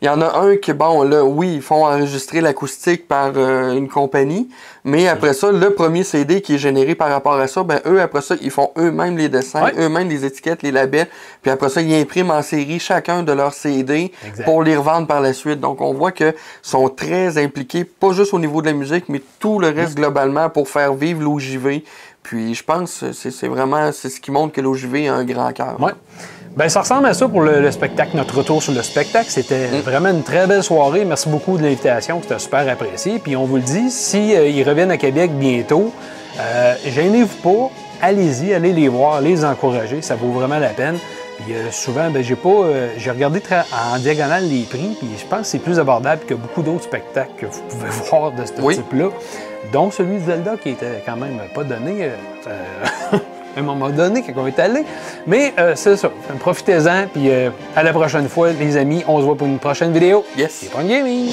Il 0.00 0.06
y 0.06 0.08
en 0.08 0.18
a 0.22 0.38
un 0.38 0.56
qui, 0.56 0.72
bon, 0.72 1.02
là, 1.02 1.22
oui, 1.24 1.56
ils 1.56 1.60
font 1.60 1.84
enregistrer 1.84 2.40
l'acoustique 2.40 3.06
par 3.06 3.32
euh, 3.36 3.74
une 3.74 3.86
compagnie, 3.86 4.48
mais 4.82 5.08
après 5.08 5.34
ça, 5.34 5.52
le 5.52 5.74
premier 5.74 6.04
CD 6.04 6.40
qui 6.40 6.54
est 6.54 6.58
généré 6.58 6.94
par 6.94 7.10
rapport 7.10 7.34
à 7.34 7.46
ça, 7.48 7.64
ben 7.64 7.80
eux, 7.84 8.00
après 8.00 8.22
ça, 8.22 8.34
ils 8.40 8.50
font 8.50 8.70
eux-mêmes 8.78 9.18
les 9.18 9.28
dessins, 9.28 9.64
Ouais. 9.64 9.72
eux-mêmes 9.78 10.08
les 10.08 10.24
étiquettes, 10.24 10.62
les 10.62 10.72
labels, 10.72 11.08
puis 11.42 11.50
après 11.50 11.68
ça, 11.68 11.82
ils 11.82 11.94
impriment 11.94 12.30
en 12.30 12.40
série 12.40 12.78
chacun 12.80 13.22
de 13.24 13.32
leurs 13.32 13.52
CD 13.52 14.10
Exact. 14.26 14.44
pour 14.44 14.62
les 14.62 14.74
revendre 14.74 15.06
par 15.06 15.20
la 15.20 15.34
suite. 15.34 15.60
Donc, 15.60 15.82
on 15.82 15.92
voit 15.92 16.12
que 16.12 16.34
sont 16.62 16.88
très 16.88 17.36
impliqués, 17.36 17.84
pas 17.84 18.12
juste 18.12 18.32
au 18.32 18.38
niveau 18.38 18.62
de 18.62 18.68
la 18.68 18.72
musique, 18.72 19.10
mais 19.10 19.20
tout 19.38 19.58
le 19.58 19.68
reste 19.68 19.96
globalement 19.96 20.48
pour 20.48 20.70
faire 20.70 20.94
vivre 20.94 21.20
l'OJV. 21.22 21.82
Puis, 22.22 22.54
je 22.54 22.62
pense 22.64 23.00
que 23.00 23.12
c'est 23.12 23.48
vraiment 23.48 23.90
c'est 23.92 24.08
ce 24.08 24.20
qui 24.20 24.30
montre 24.30 24.52
que 24.52 24.60
l'OJV 24.60 25.08
a 25.08 25.14
un 25.14 25.24
grand 25.24 25.52
cœur. 25.52 25.76
Ouais. 25.80 25.92
Ben, 26.56 26.68
ça 26.68 26.80
ressemble 26.80 27.06
à 27.06 27.14
ça 27.14 27.26
pour 27.28 27.40
le, 27.40 27.60
le 27.62 27.70
spectacle, 27.70 28.14
notre 28.16 28.36
retour 28.38 28.62
sur 28.62 28.72
le 28.74 28.82
spectacle. 28.82 29.26
C'était 29.30 29.68
Mm. 29.68 29.80
vraiment 29.80 30.08
une 30.10 30.22
très 30.22 30.46
belle 30.46 30.62
soirée. 30.62 31.04
Merci 31.04 31.28
beaucoup 31.30 31.56
de 31.56 31.62
l'invitation, 31.62 32.20
c'était 32.22 32.38
super 32.38 32.68
apprécié. 32.70 33.18
Puis 33.18 33.36
on 33.36 33.44
vous 33.46 33.56
le 33.56 33.62
dit, 33.62 33.90
si 33.90 34.34
euh, 34.36 34.46
ils 34.48 34.62
reviennent 34.68 34.90
à 34.90 34.98
Québec 34.98 35.30
bientôt, 35.32 35.92
euh, 36.38 36.74
gênez-vous 36.86 37.36
pas, 37.42 37.70
allez-y, 38.02 38.52
allez 38.52 38.72
les 38.72 38.88
voir, 38.88 39.20
les 39.22 39.44
encourager, 39.44 40.02
ça 40.02 40.14
vaut 40.14 40.30
vraiment 40.32 40.58
la 40.58 40.68
peine. 40.68 40.98
Puis 41.38 41.54
euh, 41.54 41.70
souvent, 41.70 42.10
ben, 42.10 42.22
j'ai 42.22 42.36
pas, 42.36 42.48
euh, 42.48 42.88
j'ai 42.98 43.10
regardé 43.10 43.40
en 43.94 43.98
diagonale 43.98 44.48
les 44.48 44.62
prix, 44.62 44.96
puis 44.98 45.08
je 45.18 45.24
pense 45.26 45.40
que 45.40 45.46
c'est 45.46 45.58
plus 45.58 45.78
abordable 45.78 46.22
que 46.26 46.34
beaucoup 46.34 46.62
d'autres 46.62 46.84
spectacles 46.84 47.32
que 47.38 47.46
vous 47.46 47.60
pouvez 47.68 47.88
voir 48.10 48.32
de 48.32 48.44
ce 48.44 48.52
Oui. 48.60 48.76
type-là, 48.76 49.08
dont 49.72 49.90
celui 49.90 50.18
de 50.18 50.24
Zelda 50.26 50.56
qui 50.62 50.70
était 50.70 51.02
quand 51.06 51.16
même 51.16 51.38
pas 51.54 51.64
donné. 51.64 52.04
euh, 52.04 52.10
euh, 52.48 53.18
à 53.56 53.60
un 53.60 53.62
moment 53.62 53.90
donné, 53.90 54.22
quand 54.22 54.32
on 54.42 54.46
est 54.46 54.58
allé. 54.58 54.82
Mais 55.26 55.52
c'est 55.74 55.96
ça. 55.98 56.10
Profitez-en, 56.40 57.06
puis 57.12 57.30
à 57.76 57.82
la 57.82 57.92
prochaine 57.92 58.26
fois, 58.26 58.50
les 58.52 58.78
amis. 58.78 59.04
On 59.06 59.18
se 59.20 59.24
voit 59.24 59.36
pour 59.36 59.46
une 59.46 59.58
prochaine 59.58 59.92
vidéo. 59.92 60.24
Yes. 60.38 60.70
C'est 60.72 60.88
gaming! 60.88 61.28